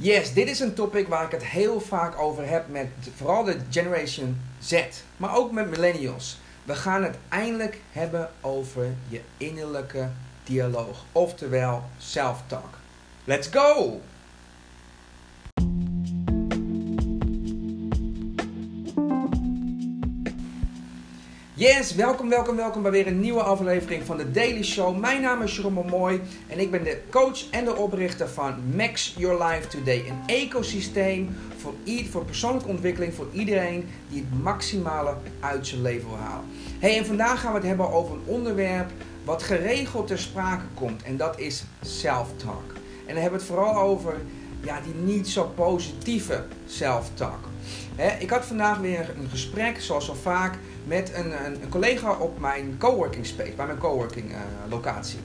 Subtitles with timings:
[0.00, 3.56] Yes, dit is een topic waar ik het heel vaak over heb met vooral de
[3.70, 4.84] Generation Z,
[5.16, 6.38] maar ook met millennials.
[6.64, 10.08] We gaan het eindelijk hebben over je innerlijke
[10.44, 12.78] dialoog, oftewel self-talk.
[13.24, 14.00] Let's go!
[21.58, 24.98] Yes, welkom, welkom, welkom bij weer een nieuwe aflevering van de Daily Show.
[24.98, 29.14] Mijn naam is Jerome Mooi en ik ben de coach en de oprichter van Max
[29.16, 30.04] Your Life Today.
[30.08, 31.74] Een ecosysteem voor,
[32.10, 36.44] voor persoonlijke ontwikkeling voor iedereen die het maximale uit zijn leven wil halen.
[36.78, 38.90] Hey, en vandaag gaan we het hebben over een onderwerp
[39.24, 42.72] wat geregeld ter sprake komt en dat is self-talk.
[43.06, 44.14] En dan hebben we het vooral over
[44.60, 47.48] ja, die niet zo positieve self-talk.
[48.18, 52.38] ik had vandaag weer een gesprek, zoals zo vaak, met een, een, een collega op
[52.40, 55.18] mijn coworking space, bij mijn coworking uh, locatie.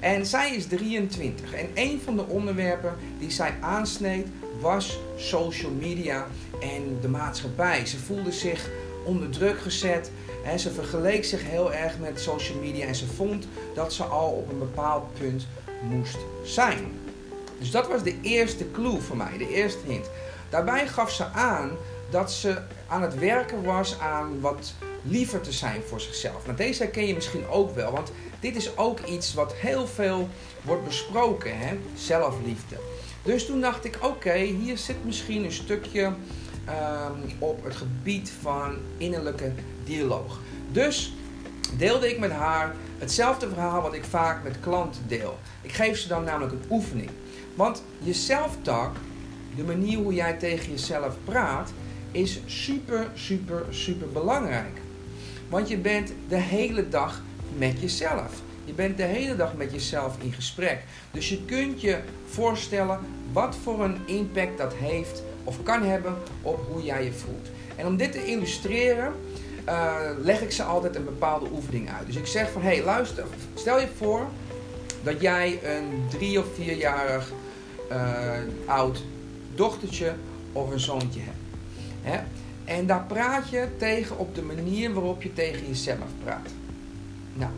[0.00, 4.26] En zij is 23 en een van de onderwerpen die zij aansneed
[4.60, 6.26] was social media
[6.60, 7.86] en de maatschappij.
[7.86, 8.70] Ze voelde zich
[9.04, 10.10] onder druk gezet
[10.44, 14.30] en ze vergeleek zich heel erg met social media en ze vond dat ze al
[14.30, 15.46] op een bepaald punt
[15.90, 16.99] moest zijn.
[17.60, 20.10] Dus dat was de eerste clue voor mij, de eerste hint.
[20.48, 21.70] Daarbij gaf ze aan
[22.10, 22.58] dat ze
[22.88, 26.44] aan het werken was aan wat liever te zijn voor zichzelf.
[26.44, 30.28] Nou, deze herken je misschien ook wel, want dit is ook iets wat heel veel
[30.62, 31.78] wordt besproken, hè?
[31.94, 32.76] zelfliefde.
[33.22, 38.76] Dus toen dacht ik, oké, hier zit misschien een stukje um, op het gebied van
[38.96, 39.52] innerlijke
[39.84, 40.38] dialoog.
[40.72, 41.12] Dus
[41.76, 45.38] deelde ik met haar hetzelfde verhaal wat ik vaak met klanten deel.
[45.62, 47.10] Ik geef ze dan namelijk een oefening.
[47.54, 48.96] Want je self-talk,
[49.56, 51.72] de manier hoe jij tegen jezelf praat,
[52.12, 54.78] is super, super, super belangrijk.
[55.48, 57.22] Want je bent de hele dag
[57.58, 58.32] met jezelf.
[58.64, 60.84] Je bent de hele dag met jezelf in gesprek.
[61.10, 62.98] Dus je kunt je voorstellen
[63.32, 67.48] wat voor een impact dat heeft of kan hebben op hoe jij je voelt.
[67.76, 69.12] En om dit te illustreren,
[69.70, 72.06] uh, leg ik ze altijd een bepaalde oefening uit.
[72.06, 73.24] Dus ik zeg van, hé hey, luister,
[73.54, 74.26] stel je voor
[75.02, 77.32] dat jij een drie of vierjarig
[77.92, 78.32] uh,
[78.66, 79.02] oud
[79.54, 80.14] dochtertje
[80.52, 81.36] of een zoontje hebt.
[82.02, 82.18] Hè?
[82.64, 86.48] En daar praat je tegen op de manier waarop je tegen jezelf praat.
[87.34, 87.52] Nou,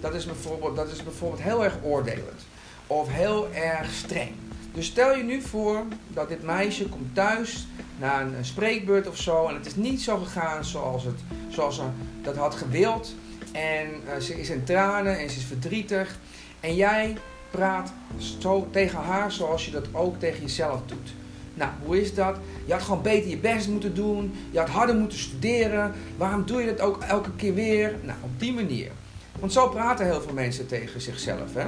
[0.00, 2.46] dat is bijvoorbeeld, dat is bijvoorbeeld heel erg oordelend.
[2.86, 4.32] Of heel erg streng.
[4.72, 7.66] Dus stel je nu voor dat dit meisje komt thuis
[7.98, 9.46] na een, spreekbeurt of zo.
[9.46, 11.20] En het is niet zo gegaan zoals, het,
[11.56, 11.82] zoals ze
[12.22, 13.14] dat had gewild.
[13.52, 16.18] En uh, ze is in tranen en ze is verdrietig.
[16.60, 17.16] En jij
[17.50, 17.92] praat
[18.40, 21.14] zo tegen haar zoals je dat ook tegen jezelf doet.
[21.54, 22.36] Nou, hoe is dat?
[22.64, 24.34] Je had gewoon beter je best moeten doen.
[24.50, 25.92] Je had harder moeten studeren.
[26.16, 27.94] Waarom doe je dat ook elke keer weer?
[28.02, 28.90] Nou, op die manier.
[29.40, 31.54] Want zo praten heel veel mensen tegen zichzelf.
[31.54, 31.66] Hè?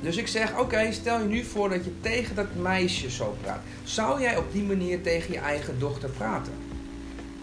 [0.00, 3.60] Dus ik zeg, oké, stel je nu voor dat je tegen dat meisje zo praat.
[3.84, 6.52] Zou jij op die manier tegen je eigen dochter praten?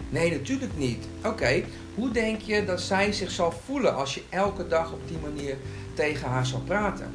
[0.08, 1.04] Nee, natuurlijk niet.
[1.24, 1.62] Oké,
[1.94, 5.56] hoe denk je dat zij zich zal voelen als je elke dag op die manier
[5.94, 7.12] tegen haar zou praten?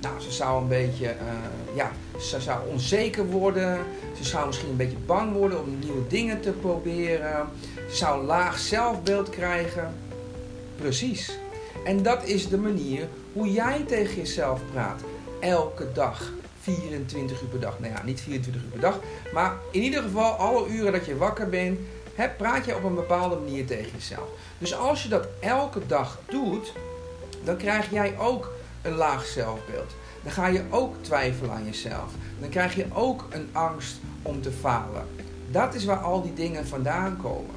[0.00, 3.78] Nou, ze zou een beetje, uh, ja, ze zou onzeker worden.
[4.16, 7.48] Ze zou misschien een beetje bang worden om nieuwe dingen te proberen.
[7.88, 9.94] Ze zou een laag zelfbeeld krijgen.
[10.76, 11.38] Precies.
[11.84, 15.00] En dat is de manier hoe jij tegen jezelf praat.
[15.40, 16.32] Elke dag.
[16.60, 17.80] 24 uur per dag.
[17.80, 19.00] Nou ja, niet 24 uur per dag.
[19.32, 21.78] Maar in ieder geval alle uren dat je wakker bent,
[22.36, 24.28] praat je op een bepaalde manier tegen jezelf.
[24.58, 26.72] Dus als je dat elke dag doet,
[27.44, 29.94] dan krijg jij ook een laag zelfbeeld.
[30.22, 32.12] Dan ga je ook twijfelen aan jezelf.
[32.40, 35.06] Dan krijg je ook een angst om te falen.
[35.50, 37.54] Dat is waar al die dingen vandaan komen.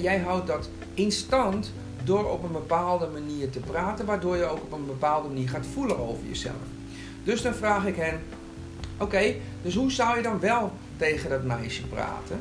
[0.00, 1.72] jij houdt dat in stand
[2.04, 5.66] door op een bepaalde manier te praten, waardoor je ook op een bepaalde manier gaat
[5.72, 6.54] voelen over jezelf.
[7.24, 8.20] Dus dan vraag ik hen:
[8.98, 12.40] Oké, dus hoe zou je dan wel tegen dat meisje praten?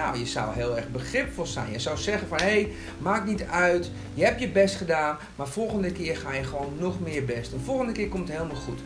[0.00, 1.72] Nou, je zou heel erg begripvol zijn.
[1.72, 3.90] Je zou zeggen van, hé, hey, maakt niet uit.
[4.14, 5.18] Je hebt je best gedaan.
[5.36, 7.50] Maar volgende keer ga je gewoon nog meer best.
[7.50, 8.80] De volgende keer komt het helemaal goed.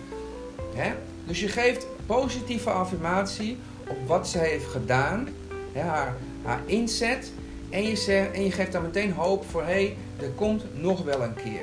[0.74, 0.92] Hè?
[1.26, 3.58] Dus je geeft positieve affirmatie
[3.88, 5.28] op wat ze heeft gedaan.
[5.74, 7.32] Haar, inzet.
[7.70, 11.22] En je, en je geeft daar meteen hoop voor, hé, hey, er komt nog wel
[11.22, 11.62] een keer.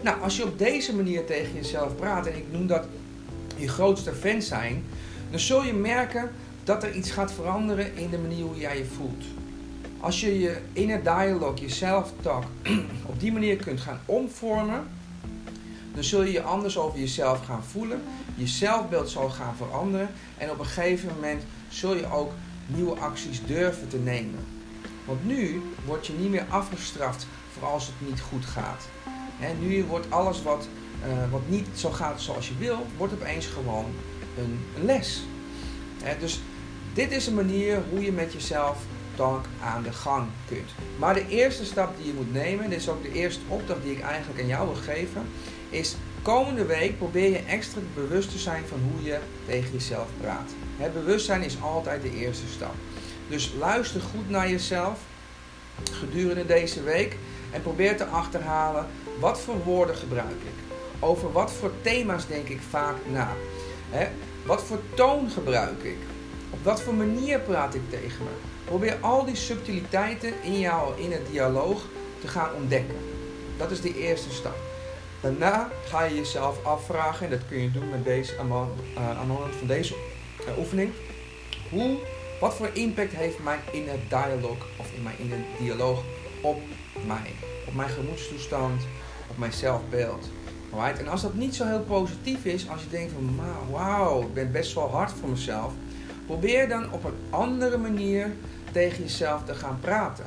[0.00, 2.86] Nou, als je op deze manier tegen jezelf praat, en ik noem dat
[3.56, 4.84] je grootste fan zijn,
[5.30, 6.30] dan zul je merken
[6.64, 9.24] dat er iets gaat veranderen in de manier hoe jij je voelt.
[10.00, 12.44] Als je je inner dialogue, je self-talk,
[13.10, 14.86] op die manier kunt gaan omvormen,
[15.94, 18.02] dan zul je je anders over jezelf gaan voelen.
[18.34, 20.08] Je zelfbeeld zal gaan veranderen.
[20.38, 22.32] En op een gegeven moment zul je ook
[22.66, 24.46] nieuwe acties durven te nemen.
[25.04, 28.88] Want nu word je niet meer afgestraft voor als het niet goed gaat.
[29.60, 30.68] nu wordt alles wat,
[31.06, 33.84] uh, wat niet zo gaat zoals je wil, wordt opeens gewoon
[34.38, 35.22] een, een les.
[36.20, 36.40] dus
[36.94, 38.78] dit is een manier hoe je met jezelf
[39.16, 40.70] dan aan de gang kunt.
[40.98, 43.92] Maar de eerste stap die je moet nemen, dit is ook de eerste opdracht die
[43.92, 45.26] ik eigenlijk aan jou wil geven,
[45.70, 50.50] is komende week probeer je extra bewust te zijn van hoe je tegen jezelf praat.
[50.76, 52.74] Het bewustzijn is altijd de eerste stap.
[53.28, 55.00] Dus luister goed naar jezelf
[55.92, 57.16] gedurende deze week
[57.50, 58.86] en probeer te achterhalen
[59.20, 60.76] wat voor woorden gebruik ik.
[61.00, 63.32] Over wat voor thema's denk ik vaak na.
[64.46, 65.96] Wat voor toon gebruik ik?
[66.54, 68.30] Op wat voor manier praat ik tegen me?
[68.64, 71.82] Probeer al die subtiliteiten in jou, in het dialoog,
[72.20, 72.94] te gaan ontdekken.
[73.56, 74.56] Dat is de eerste stap.
[75.20, 78.46] Daarna ga je jezelf afvragen, en dat kun je doen met deze, aan
[78.96, 79.20] uh,
[79.58, 79.94] van deze
[80.48, 80.92] uh, oefening.
[81.70, 81.96] Hoe,
[82.40, 86.02] wat voor impact heeft mijn inner dialoog of in mijn inner dialoog
[86.42, 86.60] op
[87.06, 87.32] mij?
[87.66, 88.82] Op mijn gemoedstoestand,
[89.30, 90.30] op mijn zelfbeeld.
[90.70, 90.98] Alright?
[90.98, 93.38] En als dat niet zo heel positief is, als je denkt van
[93.70, 95.72] wauw, ik ben best wel hard voor mezelf.
[96.26, 98.32] Probeer dan op een andere manier
[98.72, 100.26] tegen jezelf te gaan praten.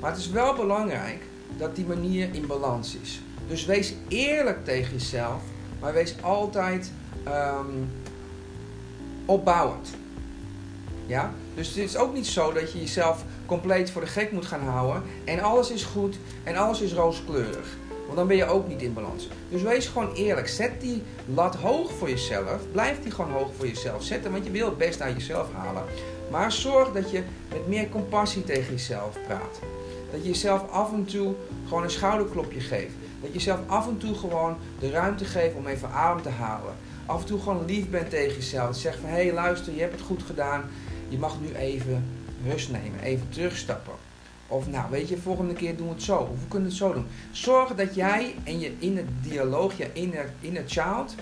[0.00, 1.22] Maar het is wel belangrijk
[1.56, 3.20] dat die manier in balans is.
[3.46, 5.42] Dus wees eerlijk tegen jezelf,
[5.80, 6.92] maar wees altijd
[7.26, 7.90] um,
[9.26, 9.88] opbouwend.
[11.06, 11.32] Ja?
[11.54, 14.68] Dus het is ook niet zo dat je jezelf compleet voor de gek moet gaan
[14.68, 17.76] houden en alles is goed en alles is rooskleurig.
[18.08, 19.28] Want dan ben je ook niet in balans.
[19.48, 20.48] Dus wees gewoon eerlijk.
[20.48, 21.02] Zet die
[21.34, 22.70] lat hoog voor jezelf.
[22.72, 25.82] Blijf die gewoon hoog voor jezelf zetten, want je wil het best aan jezelf halen.
[26.30, 29.60] Maar zorg dat je met meer compassie tegen jezelf praat.
[30.10, 31.34] Dat je jezelf af en toe
[31.66, 32.94] gewoon een schouderklopje geeft.
[33.20, 36.74] Dat je jezelf af en toe gewoon de ruimte geeft om even adem te halen.
[37.06, 38.76] Af en toe gewoon lief bent tegen jezelf.
[38.76, 40.64] Zeg van hé hey, luister, je hebt het goed gedaan.
[41.08, 42.04] Je mag nu even
[42.46, 44.07] rust nemen, even terugstappen.
[44.50, 46.16] Of nou, weet je, volgende keer doen we het zo.
[46.16, 47.06] Of we kunnen het zo doen.
[47.30, 51.14] Zorg dat jij en je in het dialoog, je inner, inner child,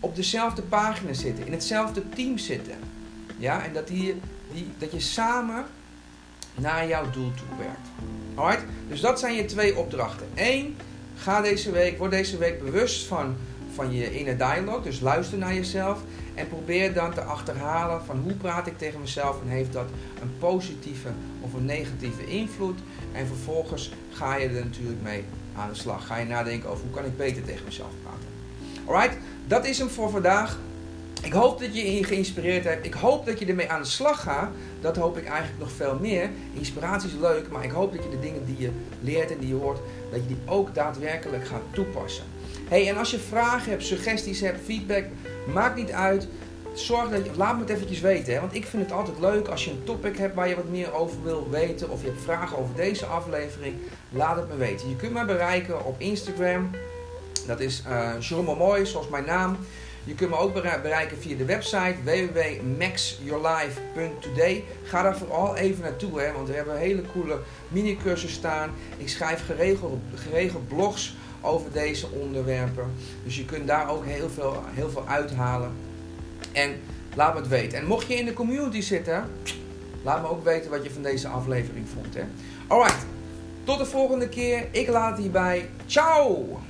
[0.00, 1.46] op dezelfde pagina zitten.
[1.46, 2.76] In hetzelfde team zitten.
[3.38, 4.14] Ja, en dat, die,
[4.52, 5.64] die, dat je samen
[6.54, 7.88] naar jouw doel toe werkt.
[8.34, 8.64] Alright?
[8.88, 10.26] Dus dat zijn je twee opdrachten.
[10.34, 10.76] Eén,
[11.16, 13.36] ga deze week, word deze week bewust van,
[13.74, 14.82] van je inner dialoog.
[14.82, 16.02] Dus luister naar jezelf.
[16.34, 19.88] En probeer dan te achterhalen van hoe praat ik tegen mezelf en heeft dat
[20.22, 21.08] een positieve
[21.56, 22.78] een negatieve invloed.
[23.12, 25.24] En vervolgens ga je er natuurlijk mee
[25.56, 26.06] aan de slag.
[26.06, 28.28] Ga je nadenken over hoe kan ik beter tegen mezelf praten.
[28.84, 29.16] Alright,
[29.46, 30.58] dat is hem voor vandaag.
[31.22, 32.86] Ik hoop dat je je geïnspireerd hebt.
[32.86, 34.50] Ik hoop dat je ermee aan de slag gaat.
[34.80, 36.30] Dat hoop ik eigenlijk nog veel meer.
[36.52, 39.48] Inspiratie is leuk, maar ik hoop dat je de dingen die je leert en die
[39.48, 39.78] je hoort,
[40.10, 42.24] dat je die ook daadwerkelijk gaat toepassen.
[42.68, 45.04] Hey, en als je vragen hebt, suggesties hebt, feedback,
[45.52, 46.28] maakt niet uit.
[46.74, 48.34] Zorg dat je, laat me het eventjes weten.
[48.34, 48.40] Hè?
[48.40, 50.92] Want ik vind het altijd leuk als je een topic hebt waar je wat meer
[50.92, 51.90] over wil weten.
[51.90, 53.76] Of je hebt vragen over deze aflevering.
[54.10, 54.88] Laat het me weten.
[54.88, 56.70] Je kunt mij bereiken op Instagram.
[57.46, 57.82] Dat is
[58.30, 59.56] uh, Mooi, zoals mijn naam.
[60.04, 64.64] Je kunt me ook bereiken via de website www.maxyourlife.today.
[64.82, 67.38] Ga daar vooral even naartoe, hè, want we hebben hele coole
[67.68, 68.70] mini-cursus staan.
[68.96, 72.94] Ik schrijf geregeld, geregeld blogs over deze onderwerpen.
[73.24, 75.93] Dus je kunt daar ook heel veel, heel veel uithalen.
[76.54, 76.80] En
[77.14, 77.78] laat me het weten.
[77.78, 79.24] En mocht je in de community zitten,
[80.02, 82.14] laat me ook weten wat je van deze aflevering vond.
[82.14, 82.22] Hè.
[82.66, 83.06] Alright,
[83.64, 84.66] tot de volgende keer.
[84.70, 85.68] Ik laat hierbij.
[85.86, 86.60] Ciao!